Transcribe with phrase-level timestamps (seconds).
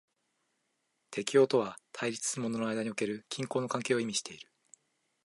[1.11, 4.51] 適応とは対立するものの間における均衡の関係を意味している。